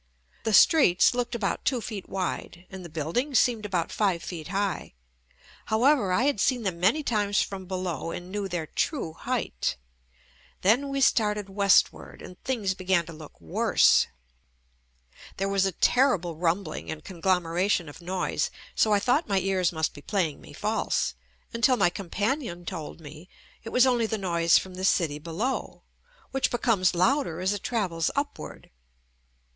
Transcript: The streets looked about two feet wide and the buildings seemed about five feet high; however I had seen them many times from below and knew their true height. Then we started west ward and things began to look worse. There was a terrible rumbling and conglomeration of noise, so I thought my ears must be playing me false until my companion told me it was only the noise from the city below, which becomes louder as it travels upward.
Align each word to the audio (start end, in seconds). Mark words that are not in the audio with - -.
The 0.45 0.53
streets 0.55 1.13
looked 1.13 1.35
about 1.35 1.63
two 1.63 1.79
feet 1.79 2.09
wide 2.09 2.65
and 2.71 2.83
the 2.83 2.89
buildings 2.89 3.37
seemed 3.37 3.67
about 3.67 3.91
five 3.91 4.23
feet 4.23 4.47
high; 4.47 4.95
however 5.65 6.11
I 6.11 6.23
had 6.23 6.39
seen 6.39 6.63
them 6.63 6.79
many 6.79 7.03
times 7.03 7.43
from 7.43 7.67
below 7.67 8.09
and 8.09 8.31
knew 8.31 8.47
their 8.47 8.65
true 8.65 9.13
height. 9.13 9.75
Then 10.63 10.89
we 10.89 11.01
started 11.01 11.51
west 11.51 11.93
ward 11.93 12.23
and 12.23 12.41
things 12.43 12.73
began 12.73 13.05
to 13.05 13.13
look 13.13 13.39
worse. 13.39 14.07
There 15.37 15.47
was 15.47 15.67
a 15.67 15.71
terrible 15.71 16.35
rumbling 16.35 16.89
and 16.89 17.03
conglomeration 17.03 17.87
of 17.87 18.01
noise, 18.01 18.49
so 18.73 18.91
I 18.91 18.99
thought 18.99 19.29
my 19.29 19.39
ears 19.39 19.71
must 19.71 19.93
be 19.93 20.01
playing 20.01 20.41
me 20.41 20.51
false 20.51 21.13
until 21.53 21.77
my 21.77 21.91
companion 21.91 22.65
told 22.65 23.01
me 23.01 23.29
it 23.63 23.69
was 23.69 23.85
only 23.85 24.07
the 24.07 24.17
noise 24.17 24.57
from 24.57 24.73
the 24.73 24.83
city 24.83 25.19
below, 25.19 25.83
which 26.31 26.49
becomes 26.49 26.95
louder 26.95 27.39
as 27.39 27.53
it 27.53 27.61
travels 27.61 28.09
upward. 28.15 28.71